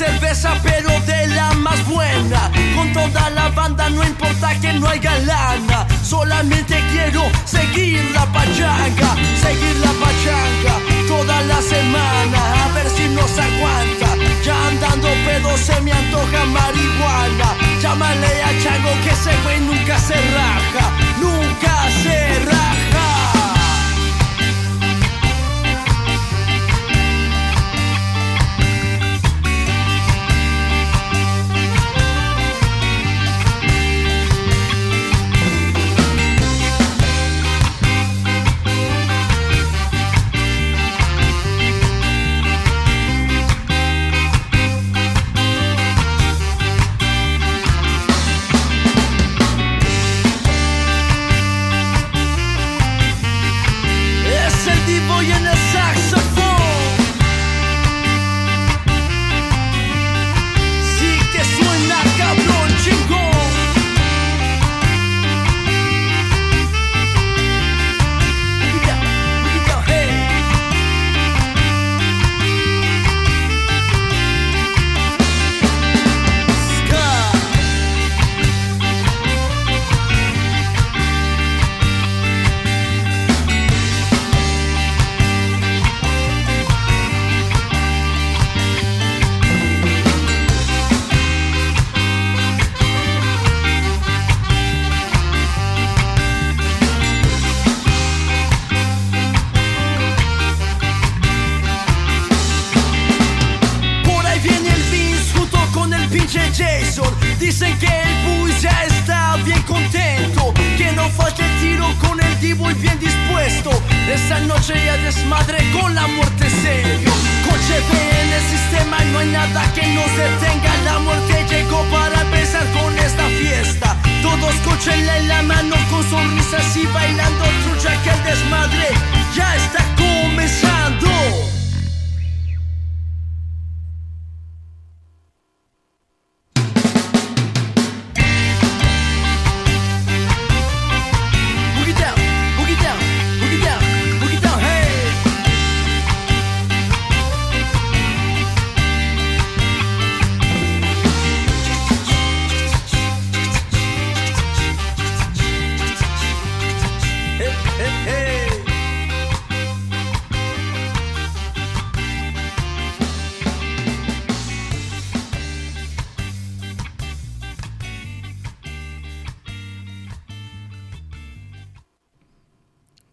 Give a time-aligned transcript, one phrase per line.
[0.00, 2.50] cerveza, pero de la más buena.
[2.74, 5.86] Con toda la banda, no importa que no haya lana.
[6.02, 9.10] Solamente quiero seguir la pachanga,
[9.44, 10.74] seguir la pachanga
[11.06, 12.38] toda la semana.
[12.64, 14.08] A ver si nos aguanta.
[14.42, 17.48] Ya andando pedo se me antoja marihuana.
[17.82, 20.84] Llámale a Chango que ese güey nunca se raja,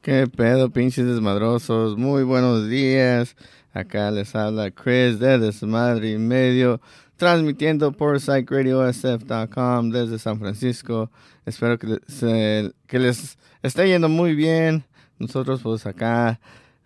[0.08, 1.98] ¿Qué pedo, pinches desmadrosos?
[1.98, 3.36] Muy buenos días.
[3.74, 6.80] Acá les habla Chris de Desmadre y Medio,
[7.18, 11.12] transmitiendo por psychradiosf.com desde San Francisco.
[11.46, 14.86] Espero que, se- que les esté yendo muy bien.
[15.20, 16.40] Nosotros pues acá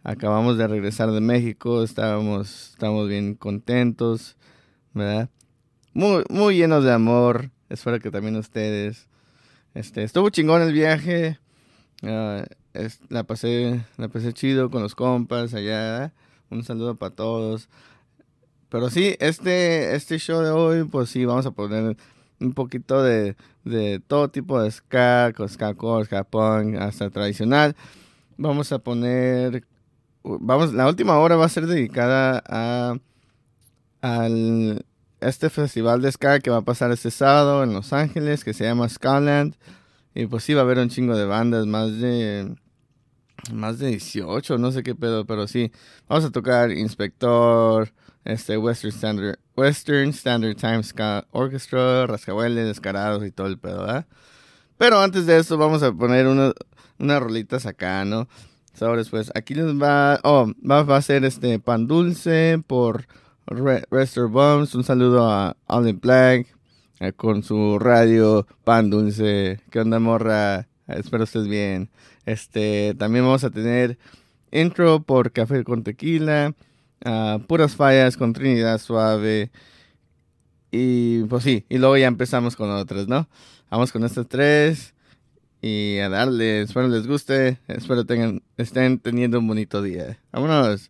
[0.03, 4.35] acabamos de regresar de México, estábamos, estamos bien contentos,
[4.95, 5.29] ¿verdad?
[5.93, 7.51] Muy, muy llenos de amor.
[7.69, 9.07] Espero que también ustedes.
[9.75, 11.37] Este, estuvo chingón el viaje.
[12.01, 12.45] Ah,
[13.09, 16.13] la pasé la pasé chido con los compas allá.
[16.49, 17.69] Un saludo para todos.
[18.69, 21.97] Pero sí, este este show de hoy, pues sí, vamos a poner
[22.39, 27.75] un poquito de, de todo tipo de ska, ska core, ska punk, hasta tradicional.
[28.37, 29.63] Vamos a poner
[30.23, 32.95] vamos la última hora va a ser dedicada a
[34.01, 34.85] al
[35.19, 38.63] este festival de ska que va a pasar este sábado en Los Ángeles que se
[38.63, 39.55] llama Skaland.
[40.13, 42.55] Y pues sí va a haber un chingo de bandas, más de
[43.53, 45.71] más de 18, no sé qué pedo, pero sí.
[46.07, 47.91] Vamos a tocar Inspector,
[48.23, 50.81] este Western Standard, Western Standard Time
[51.31, 54.05] Orchestra, Rascahuele, Descarados y todo el pedo, ¿verdad?
[54.77, 56.53] Pero antes de eso vamos a poner una,
[56.97, 58.27] unas rolitas acá, ¿no?
[58.73, 63.05] Sobres, pues aquí les va, oh, va, va a ser este Pan Dulce por
[63.45, 64.75] Re Rester Bombs.
[64.75, 66.47] Un saludo a Allen Black
[66.99, 69.59] eh, con su radio Pan Dulce.
[69.69, 70.67] ¿Qué onda, morra?
[70.87, 71.89] Espero estés bien.
[72.25, 73.97] Este, también vamos a tener
[74.51, 76.53] intro por Café con Tequila,
[77.05, 79.51] uh, Puras Fallas con Trinidad Suave.
[80.71, 83.27] Y pues sí, y luego ya empezamos con otras, ¿no?
[83.69, 84.93] Vamos con estas tres
[85.61, 86.61] y a darle.
[86.61, 87.59] Espero les guste.
[87.67, 90.17] Espero tengan, estén teniendo un bonito día.
[90.31, 90.89] Vámonos.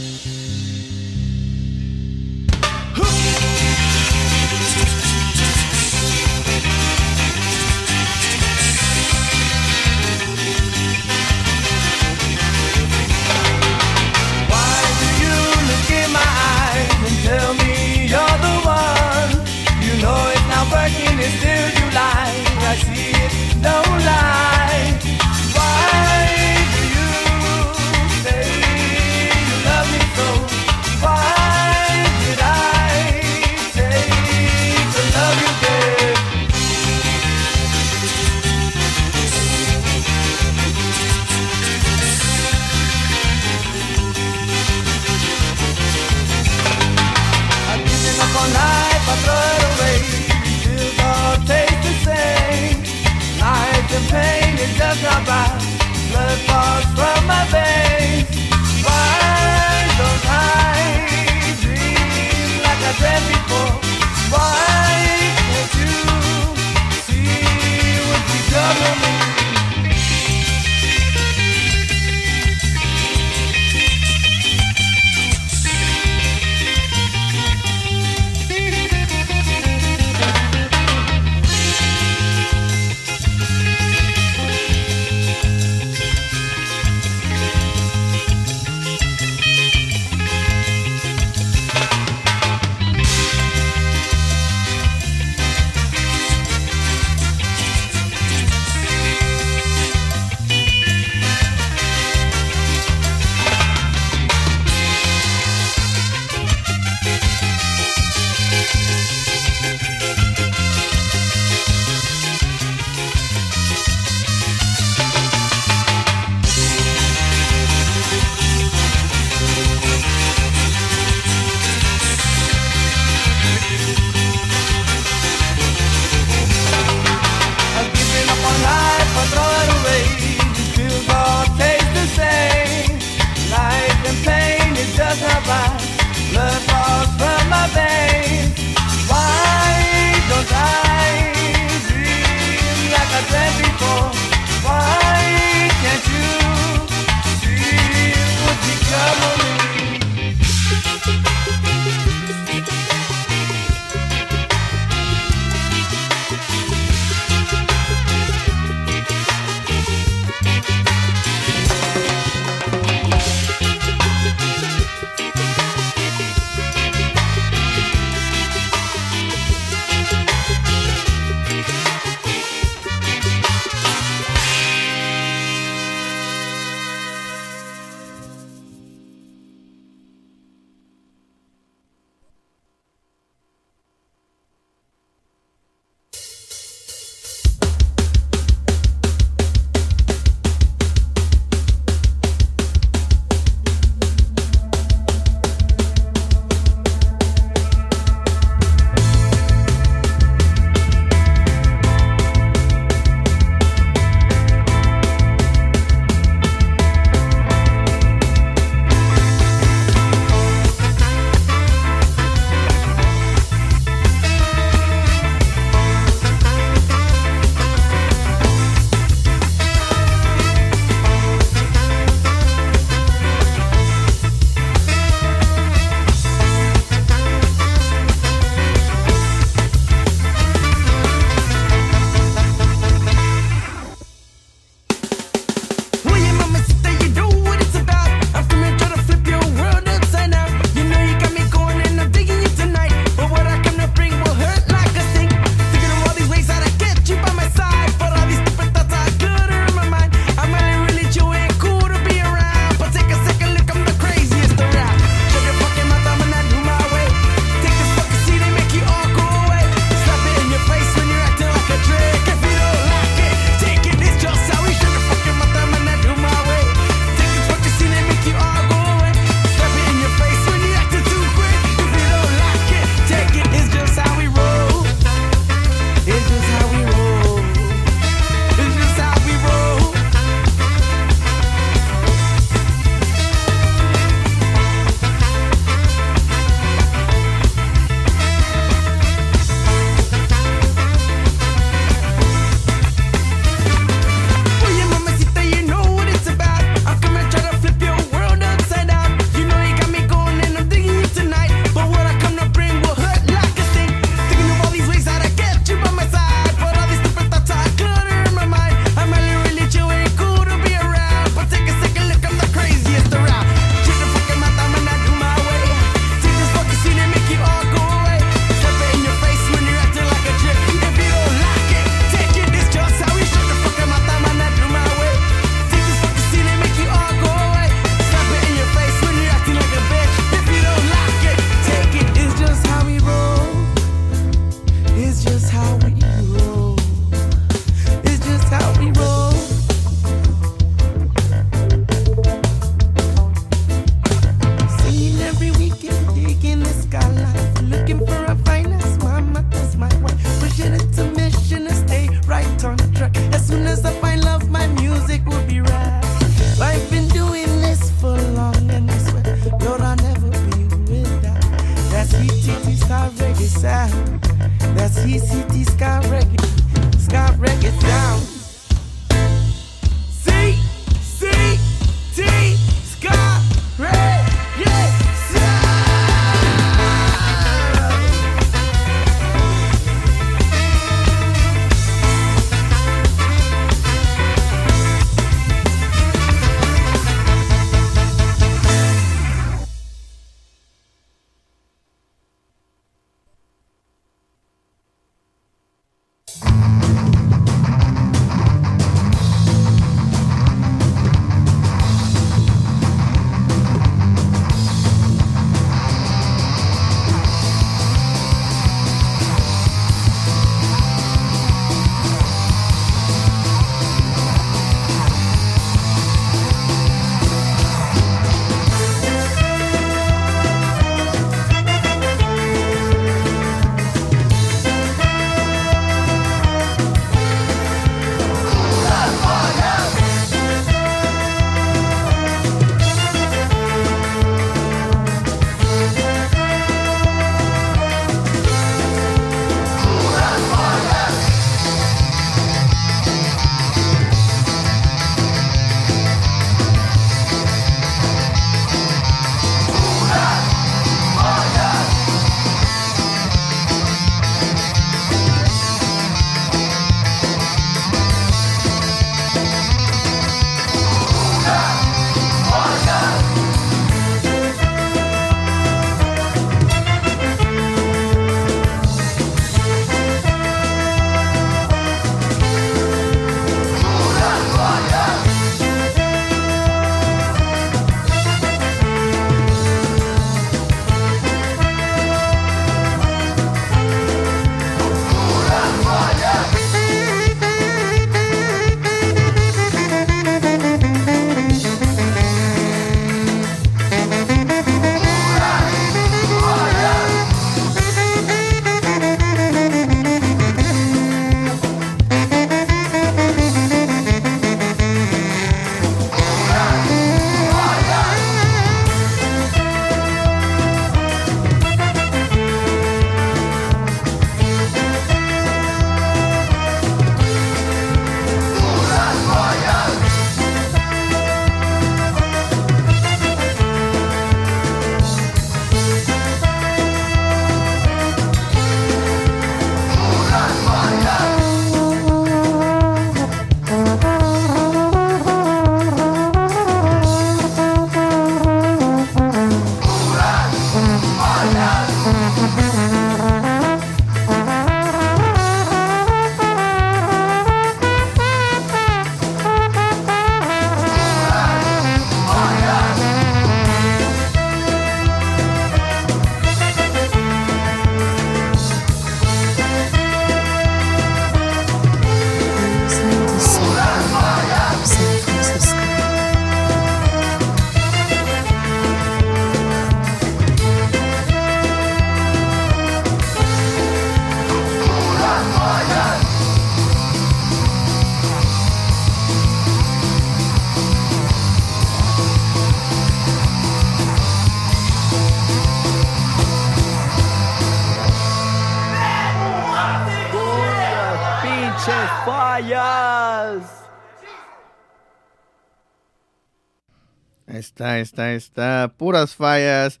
[597.76, 598.94] Está, está, está.
[598.96, 600.00] Puras fallas.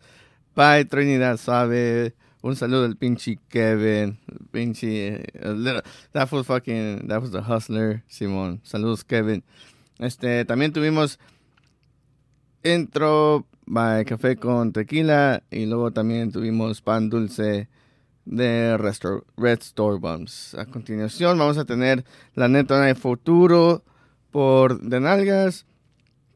[0.54, 2.14] Bye, Trinidad Suave.
[2.40, 4.18] Un saludo al pinche Kevin.
[4.50, 5.22] Pinche.
[5.44, 7.06] uh, little- that was fucking.
[7.08, 8.60] That was the hustler, Simón.
[8.64, 9.44] Saludos, Kevin.
[9.98, 11.18] Este, también tuvimos
[12.62, 15.42] intro by café con tequila.
[15.50, 17.68] Y luego también tuvimos pan dulce
[18.24, 20.54] de Red Store Bumps.
[20.54, 23.84] A continuación, vamos a tener la neta de futuro
[24.30, 25.66] por De Nalgas.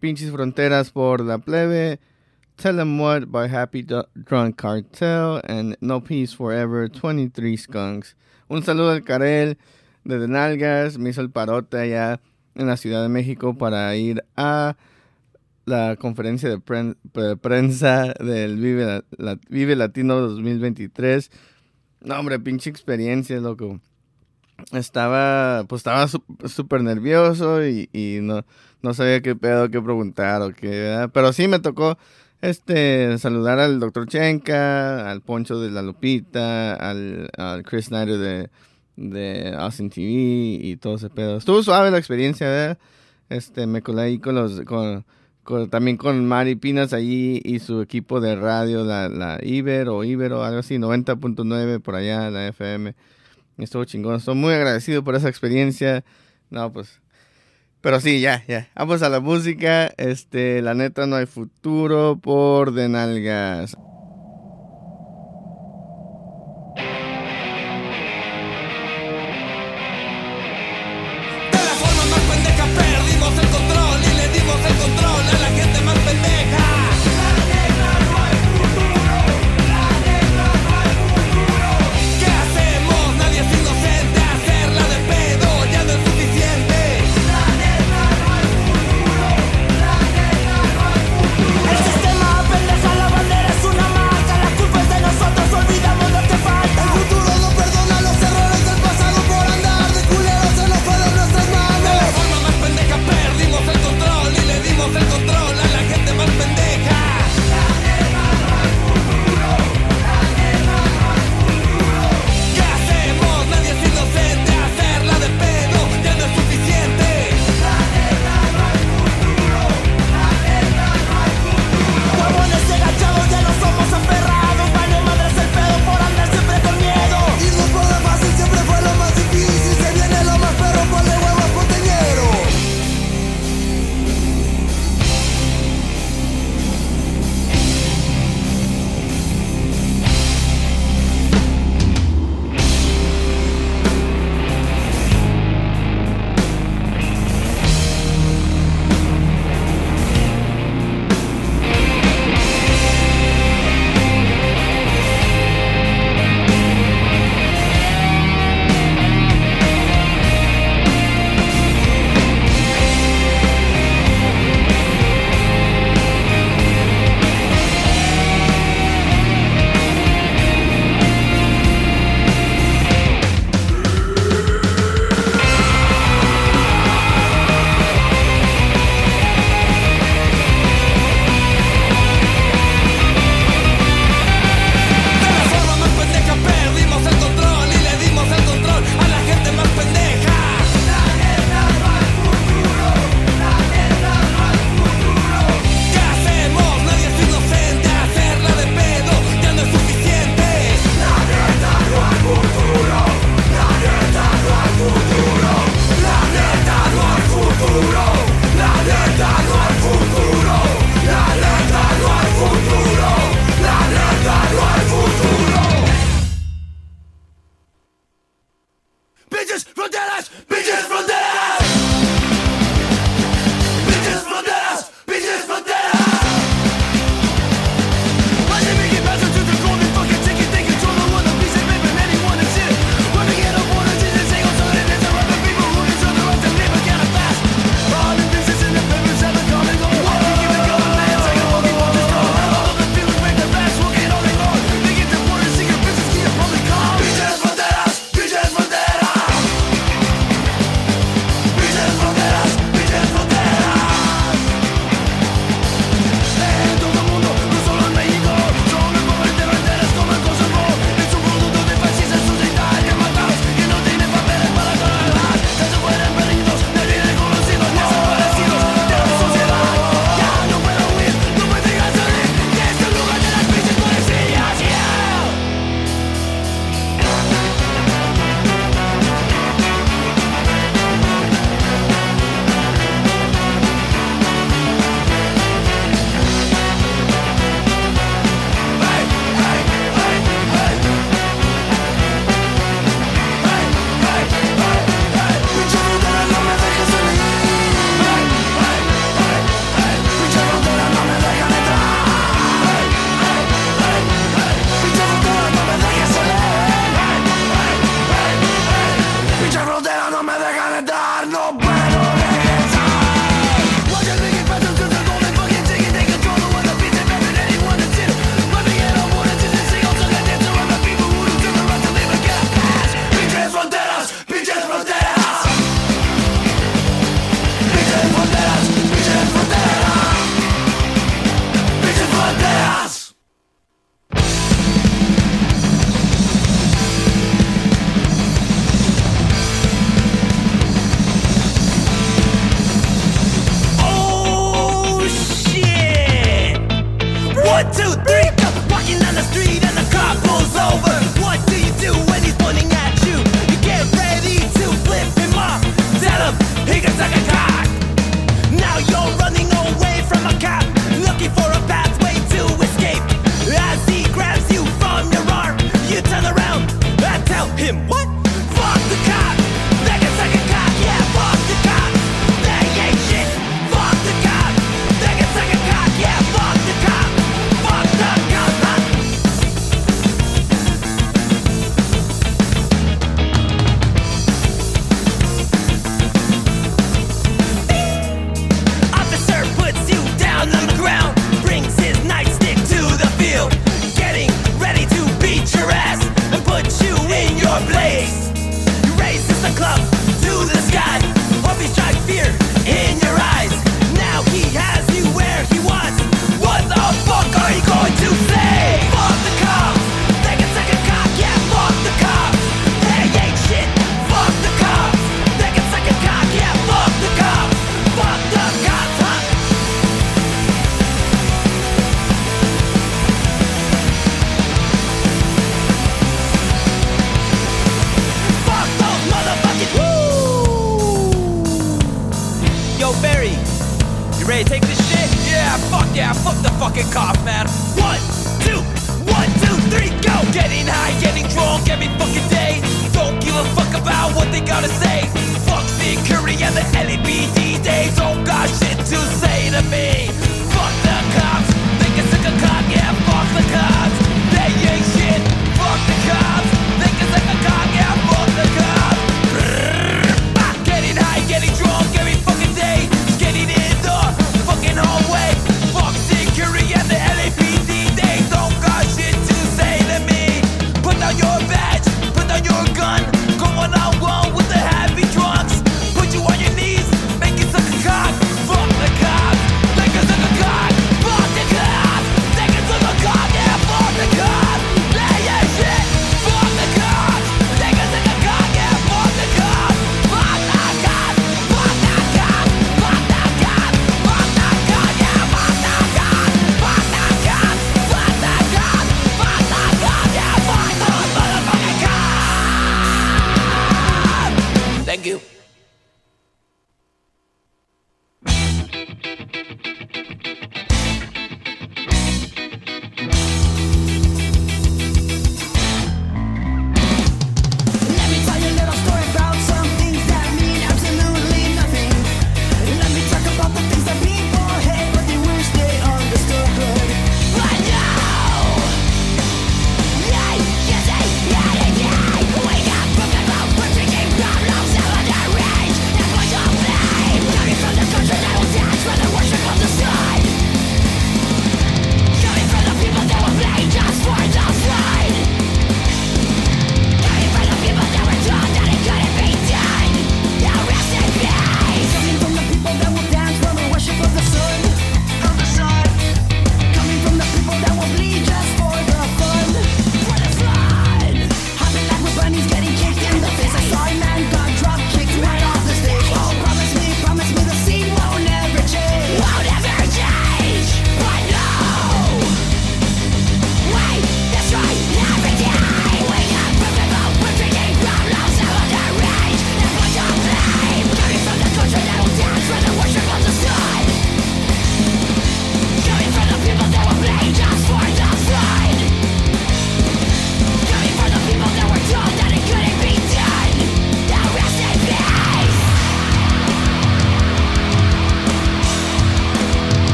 [0.00, 1.98] Pinches Fronteras por La Plebe,
[2.56, 8.16] Tell 'em What by Happy Drunk Cartel, and No Peace Forever, 23 Skunks.
[8.48, 9.58] Un saludo al Karel
[10.04, 12.20] de De Nalgas, me hizo el parote allá
[12.54, 14.76] en la Ciudad de México para ir a
[15.66, 19.02] la conferencia de, pren- de prensa del Vive,
[19.50, 21.30] Vive Latino 2023.
[22.00, 23.80] No, hombre, pinche experiencia, loco
[24.72, 28.44] estaba, pues estaba súper nervioso y, y, no,
[28.82, 31.08] no sabía qué pedo, qué preguntar o qué.
[31.12, 31.98] Pero sí me tocó,
[32.40, 38.50] este, saludar al doctor Chenka, al Poncho de la Lupita, al, al Chris Snyder de,
[38.96, 40.06] de, Austin TV
[40.62, 41.38] y todo ese pedo.
[41.38, 42.78] Estuvo suave la experiencia, ¿verdad?
[43.28, 45.04] Este, me colé ahí con los, con,
[45.70, 50.44] también con Mari Pinas allí y su equipo de radio, la, la Iber o Ibero,
[50.44, 52.94] algo así, 90.9 por allá, la FM.
[53.58, 56.04] Estuvo chingón, estoy muy agradecido por esa experiencia.
[56.50, 57.00] No, pues.
[57.80, 58.68] Pero sí, ya, ya.
[58.74, 59.92] Vamos a la música.
[59.96, 63.76] Este, la neta no hay futuro por de nalgas.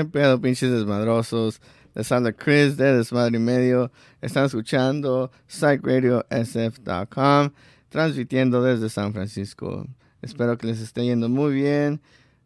[0.00, 1.60] ¿Qué pedo, pinches desmadrosos?
[1.94, 3.92] Les habla Chris de Desmadre y Medio.
[4.22, 7.50] Están escuchando psychradiosf.com,
[7.90, 9.86] transmitiendo desde San Francisco.
[10.22, 12.00] Espero que les esté yendo muy bien.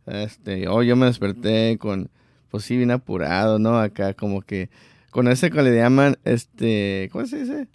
[0.05, 2.11] Este, hoy yo me desperté con,
[2.51, 3.79] pues bien apurado, ¿no?
[3.79, 4.69] Acá como que,
[5.13, 7.69] con ese que le llaman, este, ¿cómo se dice?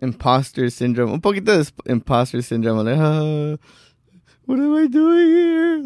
[0.00, 1.12] Imposter syndrome.
[1.12, 2.94] Un poquito de imposter syndrome.
[2.96, 3.54] Ah,
[4.48, 5.82] what am I doing here?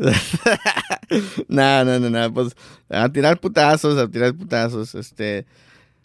[1.48, 2.32] no, no, no, no.
[2.32, 2.54] Pues
[2.88, 4.94] a tirar putazos, a tirar putazos.
[4.94, 5.46] Este,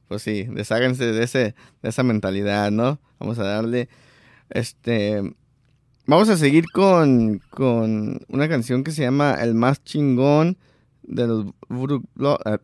[0.08, 3.00] pues sí, desháganse de, ese, de esa mentalidad, ¿no?
[3.20, 3.90] Vamos a darle.
[4.50, 5.22] Este.
[6.08, 10.58] Vamos a seguir con, con una canción que se llama El más chingón
[11.04, 12.02] de los Voodoo,
[12.46, 12.58] eh,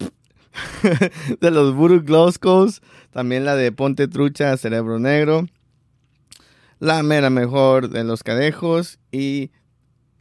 [1.39, 2.82] de los.
[3.12, 5.45] También la de Ponte Trucha, Cerebro Negro.
[6.79, 8.97] La mera mejor de los cadejos.
[9.12, 9.51] Y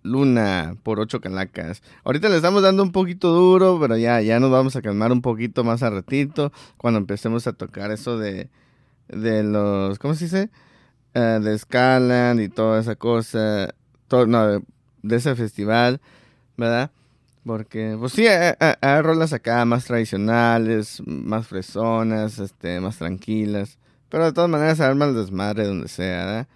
[0.02, 1.82] Luna por ocho calacas.
[2.04, 5.22] Ahorita le estamos dando un poquito duro, pero ya, ya nos vamos a calmar un
[5.22, 6.52] poquito más a ratito.
[6.76, 8.50] Cuando empecemos a tocar eso de,
[9.08, 10.50] de los, ¿cómo se dice?
[11.14, 13.74] Eh, de Scaland y toda esa cosa.
[14.28, 14.46] No,
[15.02, 16.00] de, ese festival,
[16.56, 16.90] ¿verdad?
[17.44, 23.78] Porque, pues sí, hay, hay- hay rolas acá más tradicionales, más fresonas, este, más tranquilas.
[24.08, 26.48] Pero de todas maneras arma el desmadre donde sea, ¿verdad?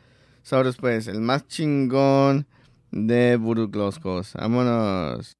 [0.42, 2.46] Sobre pues, el más chingón
[3.04, 3.36] de
[3.68, 4.32] Gloscos.
[4.34, 5.36] Vámonos.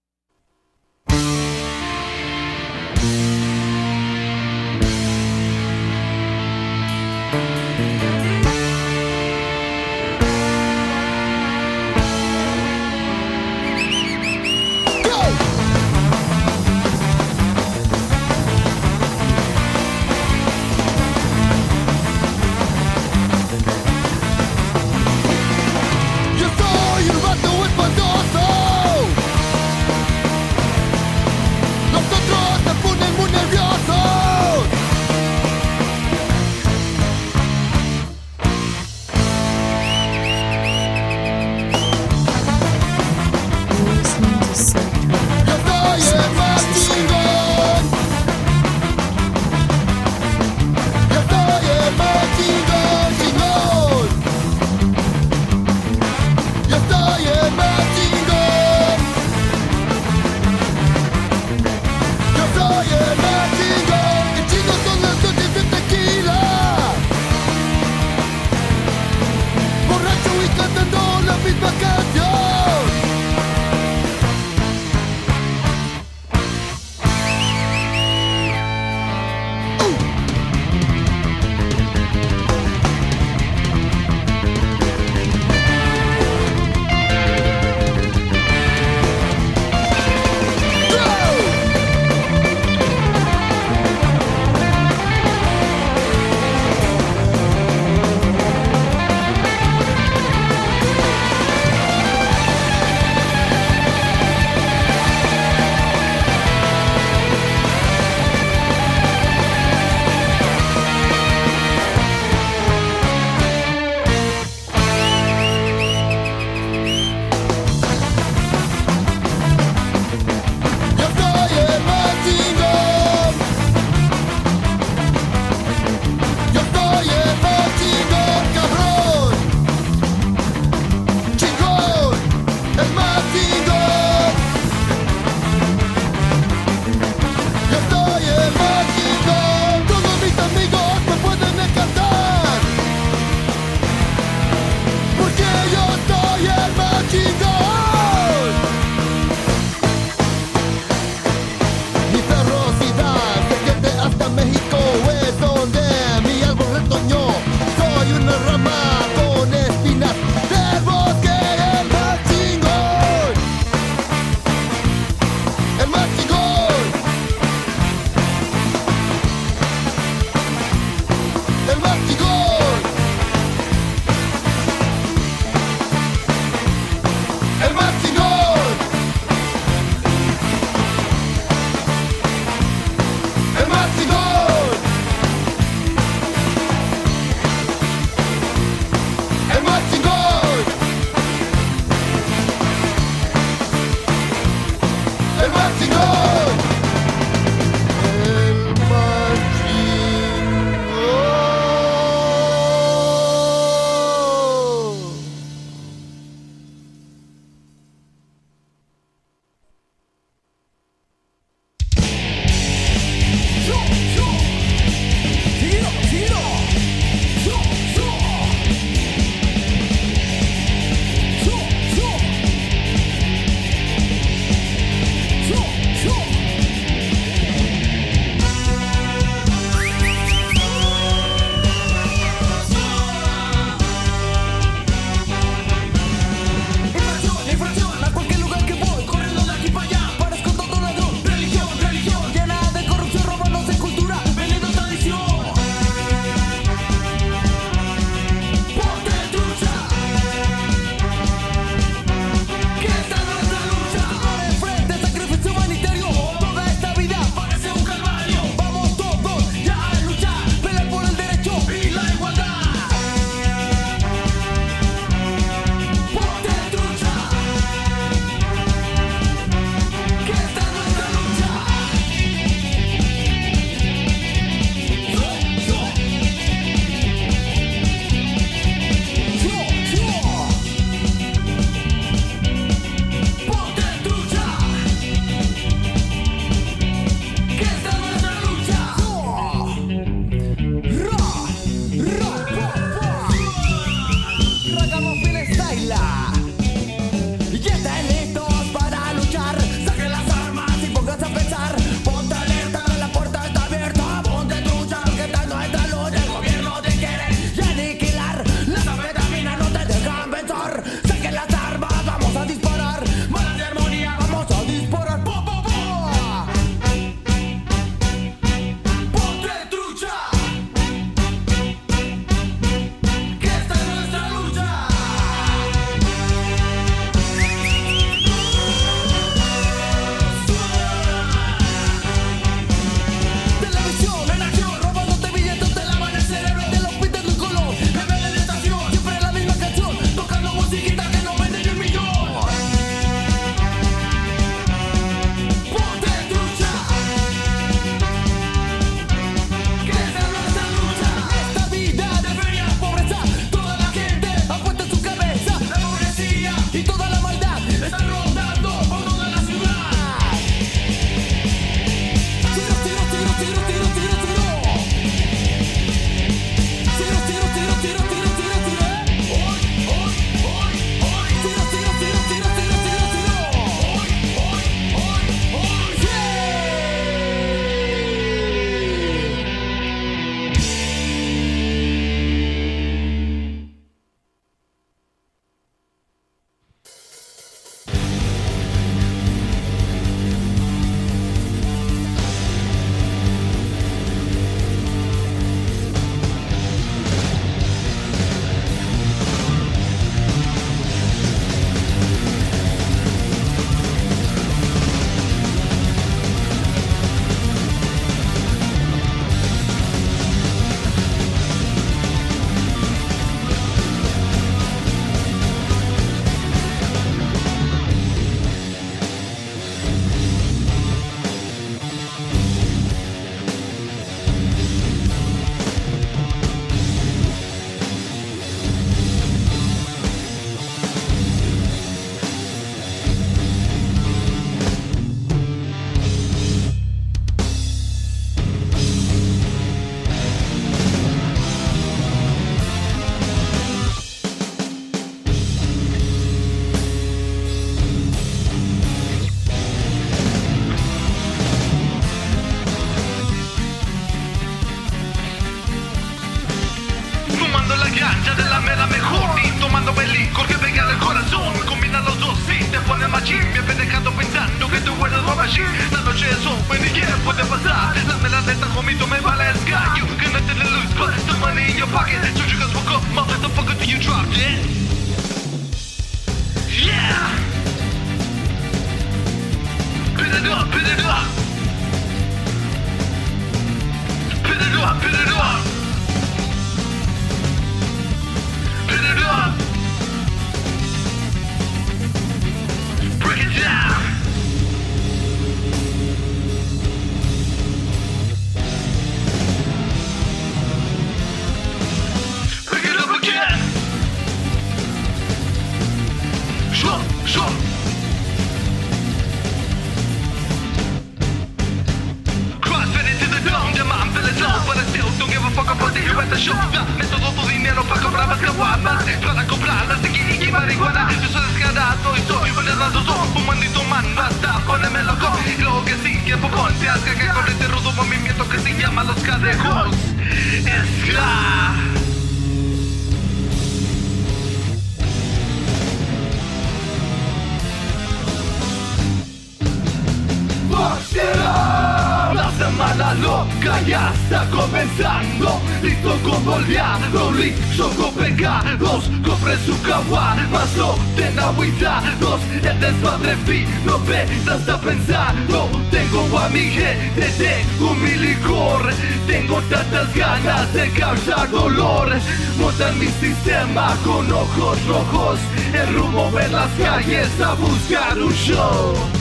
[563.76, 565.38] alma con ojos rojos,
[565.72, 569.15] el rumbo ver las calles a buscar un show.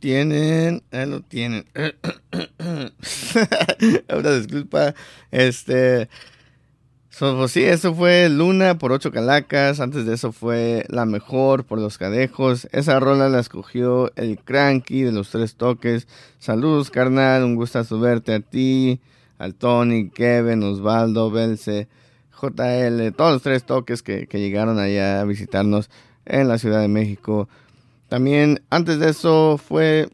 [0.00, 1.64] Tienen, ahí lo tienen.
[4.08, 4.94] Una disculpa.
[5.30, 6.08] Este.
[7.18, 9.80] Pues sí, eso fue Luna por ocho calacas.
[9.80, 12.66] Antes de eso fue La Mejor por los cadejos.
[12.72, 16.08] Esa rola la escogió el Cranky de los tres toques.
[16.38, 17.44] Saludos, carnal.
[17.44, 19.00] Un gustazo verte a ti,
[19.36, 21.88] al Tony, Kevin, Osvaldo, Belce,
[22.40, 25.90] JL, todos los tres toques que, que llegaron allá a visitarnos
[26.24, 27.50] en la Ciudad de México.
[28.10, 30.10] También antes de eso fue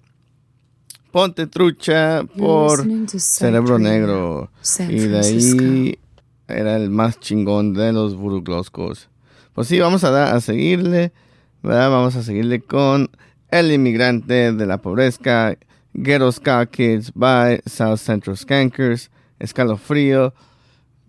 [1.13, 2.87] Ponte Trucha por
[3.19, 4.51] Cerebro Negro.
[4.81, 5.99] Y de ahí
[6.47, 9.09] era el más chingón de los Burugloscos.
[9.55, 11.15] Pues sí, vamos a, a seguirle,
[11.63, 11.91] ¿verdad?
[11.91, 13.09] Vamos a seguirle con
[13.49, 15.57] El Inmigrante de la Pobreza,
[15.95, 20.35] Ghetto Ska Kids by South Central Skankers, Escalofrío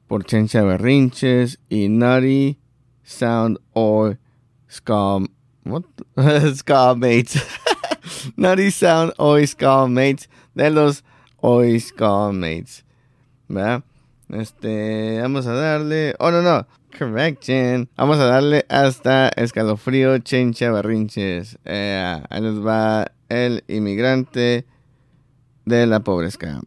[0.07, 2.57] por Chencha Berrinches y Nutty
[3.03, 4.17] Sound or
[4.69, 5.19] Ska...
[5.69, 5.83] What?
[6.55, 7.43] ska Mates.
[8.37, 11.03] Nutty Sound or Ska Mates de los
[11.43, 12.83] Oi Ska Mates.
[13.47, 13.83] ¿verdad?
[14.29, 16.15] Este, vamos a darle.
[16.19, 16.67] Oh, no, no.
[16.97, 17.89] Correction.
[17.95, 21.57] Vamos a darle hasta escalofrío, chencha, berrinches.
[21.65, 24.65] Eh, ahí nos va el inmigrante
[25.65, 26.61] de la pobreza.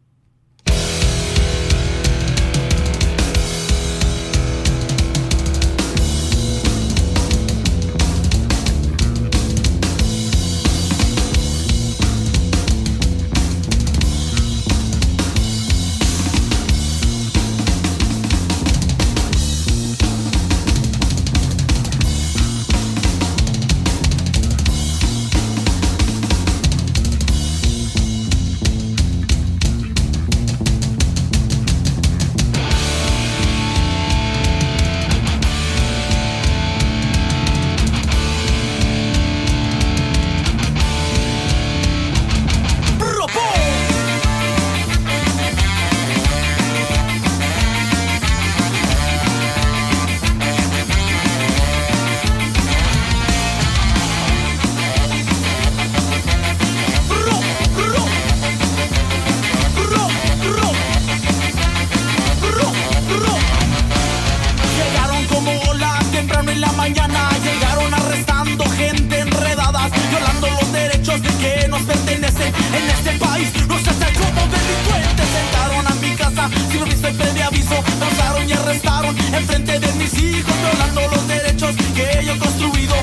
[72.76, 73.48] En este país.
[73.68, 75.28] Nos tratan como delincuentes.
[75.44, 77.76] Entraron a mi casa sin aviso y previo aviso.
[78.00, 82.94] Pasaron y arrestaron enfrente de mis hijos Violando los derechos que yo he construido.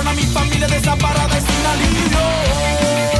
[0.00, 3.19] A mi familia desamparada y sin alivio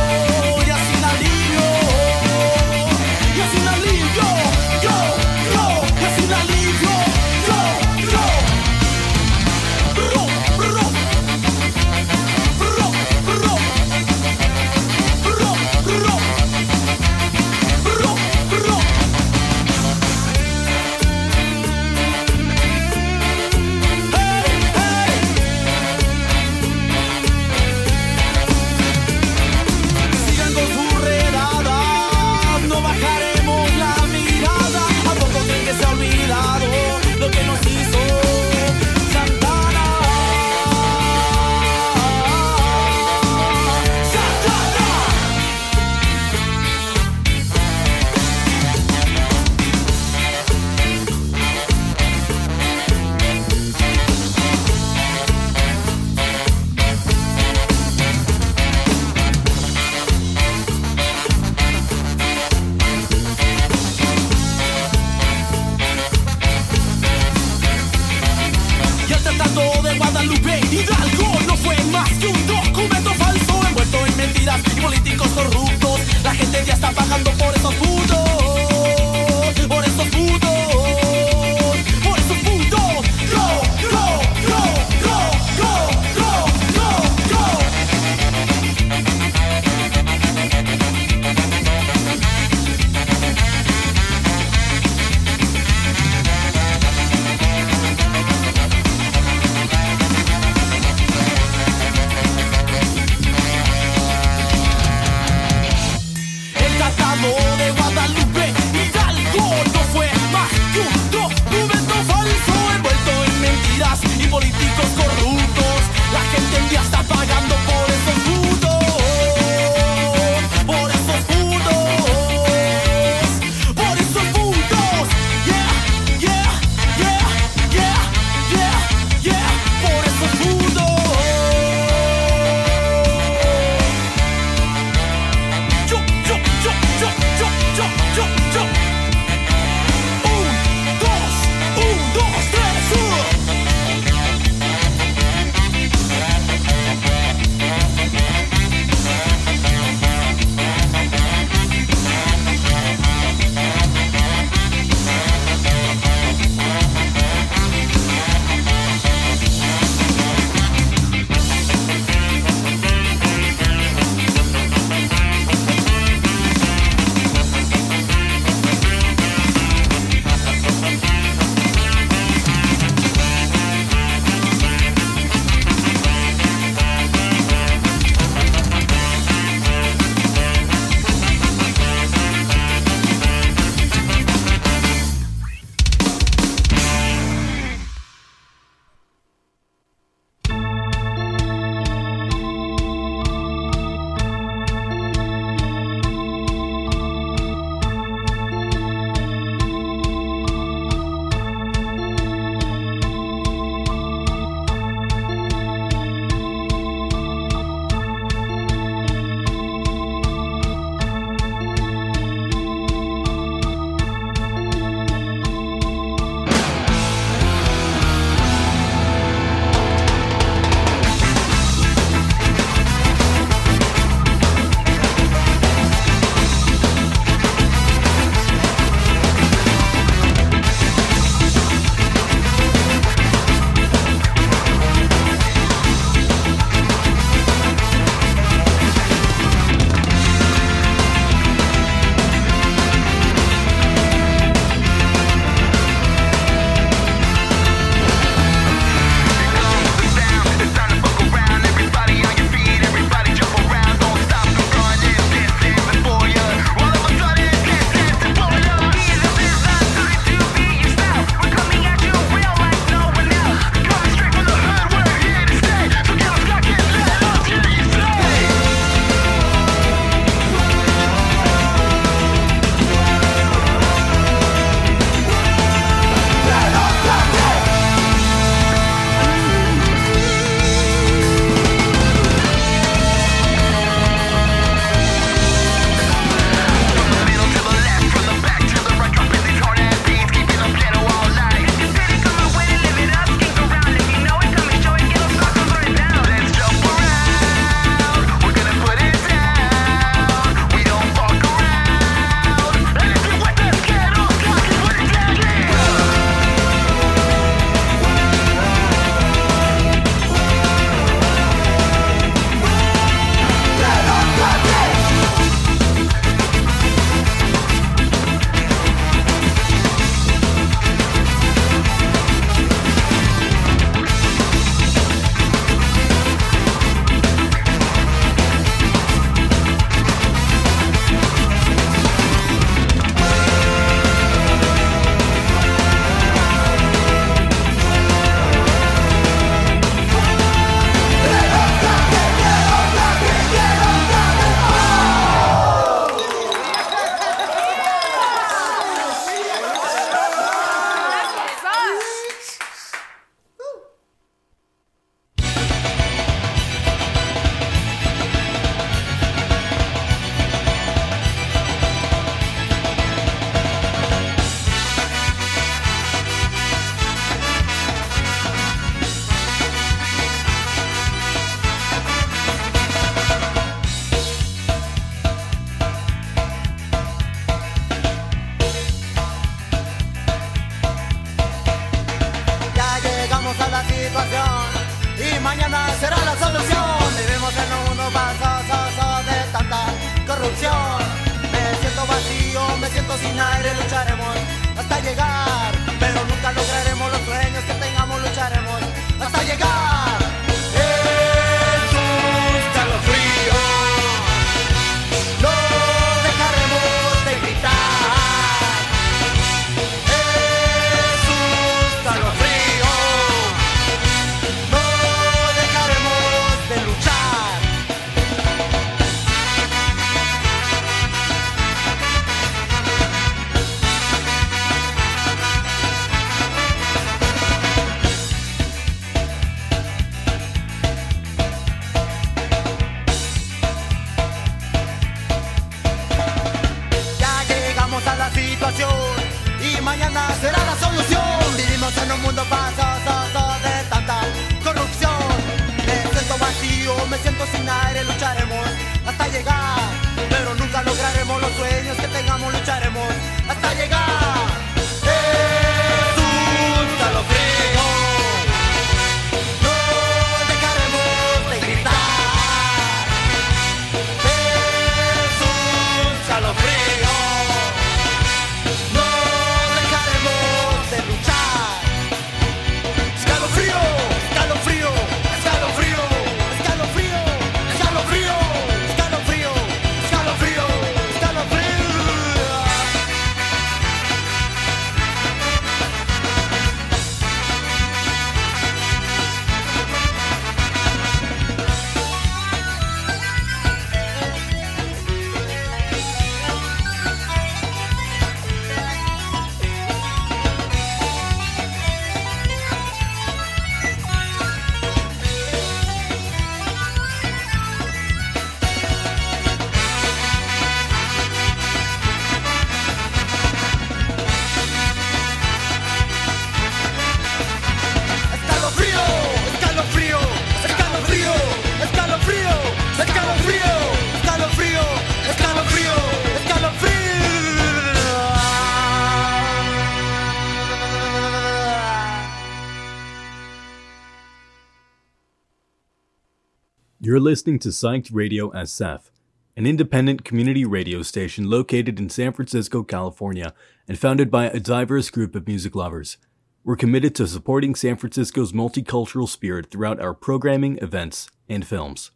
[537.11, 539.11] You're listening to Psyched Radio SF,
[539.56, 543.52] an independent community radio station located in San Francisco, California,
[543.88, 546.18] and founded by a diverse group of music lovers.
[546.62, 552.12] We're committed to supporting San Francisco's multicultural spirit throughout our programming, events, and films.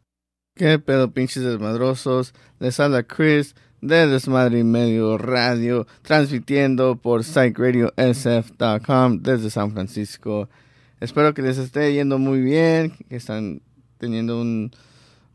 [0.57, 2.33] ¿Qué pedo, pinches desmadrosos?
[2.61, 10.49] Les habla Chris de Desmadre y Medio Radio, transmitiendo por psychradiosf.com desde San Francisco.
[11.01, 13.61] Espero que les esté yendo muy bien, que están
[14.05, 14.71] teniendo un,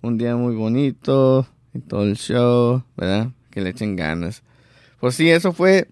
[0.01, 3.29] un día muy bonito y todo el show, ¿verdad?
[3.49, 4.43] Que le echen ganas.
[4.99, 5.87] Pues sí, eso fue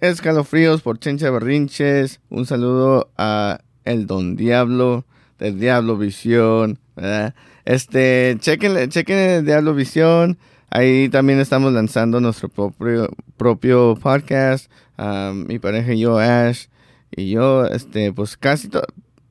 [0.00, 2.20] Escalofríos por Chencha Berrinches.
[2.28, 5.04] Un saludo a El Don Diablo
[5.38, 7.34] de Diablo Visión, ¿verdad?
[7.64, 10.38] Este, chequen, chequen el Diablo Visión.
[10.70, 14.70] Ahí también estamos lanzando nuestro propio, propio podcast.
[14.98, 16.66] Ah, mi pareja y yo, Ash,
[17.14, 18.82] y yo, este, pues casi to-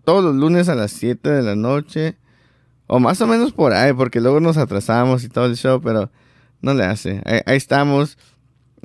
[0.06, 2.16] todos los lunes a las 7 de la noche.
[2.88, 6.12] O más o menos por ahí, porque luego nos atrasamos y todo el show, pero
[6.62, 7.22] no le hace.
[7.26, 8.18] Ahí, estamos,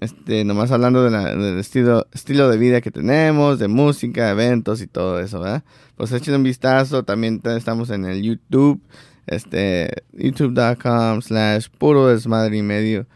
[0.01, 4.81] este, nomás hablando de la- del estilo, estilo de vida que tenemos, de música, eventos
[4.81, 5.65] y todo eso, ¿verdad?
[5.97, 8.81] Pues echen un vistazo, también estamos en el YouTube,
[9.27, 13.07] este, youtube.com slash puro desmadre y medio,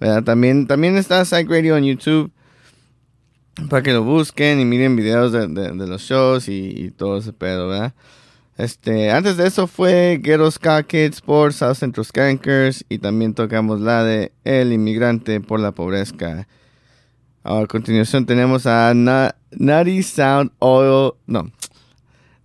[0.00, 0.24] ¿verdad?
[0.24, 2.32] También, también está Psych Radio en YouTube,
[3.68, 7.18] para que lo busquen y miren videos de, de- de los shows y, y todo
[7.18, 7.94] ese pedo, ¿verdad?
[8.58, 13.80] Este, antes de eso fue Ghetto Ska Kids por South Central Skankers y también tocamos
[13.80, 16.46] la de El Inmigrante por la Pobreza.
[17.44, 21.50] A continuación tenemos a Na- Nutty Sound Oil, no,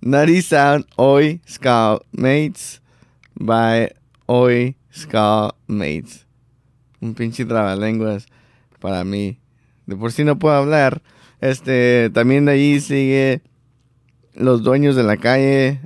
[0.01, 2.81] Nutty Sound Oi Ska Mates
[3.35, 3.89] by
[4.27, 6.25] Oi Ska Mates.
[6.99, 8.25] Un pinche trabalenguas
[8.79, 9.39] para mí.
[9.85, 11.01] De por sí no puedo hablar.
[11.41, 13.41] Este, también de ahí sigue
[14.37, 15.79] Los Dueños de la Calle eh,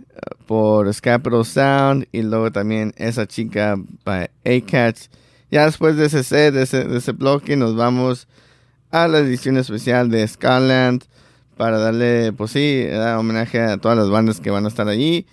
[0.45, 3.75] por Capital Sound y luego también esa chica
[4.05, 5.09] by A-Cats.
[5.49, 8.27] Ya después de ese set, de ese, de ese bloque, nos vamos
[8.89, 11.03] a la edición especial de Skyland
[11.57, 15.25] para darle, pues sí, dar homenaje a todas las bandas que van a estar allí.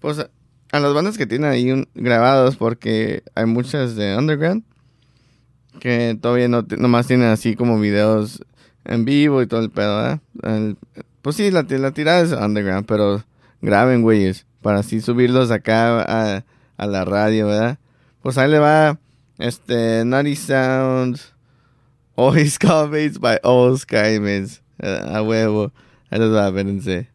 [0.00, 4.64] Pues a, las bandas que tienen ahí un- grabados porque hay muchas de Underground
[5.80, 8.44] que todavía no nomás tienen así como videos
[8.84, 10.20] en vivo y todo el pedo.
[10.42, 10.76] El-
[11.22, 13.24] pues sí, la, la tirada es underground, pero
[13.60, 16.44] graben, güeyes, para así subirlos acá a,
[16.76, 17.78] a la radio, ¿verdad?
[18.22, 18.98] Pues ahí le va,
[19.38, 21.20] este, Naughty Sound,
[22.16, 25.72] Always Comments by All Skymates, a huevo,
[26.10, 27.11] ahí les va, espérense.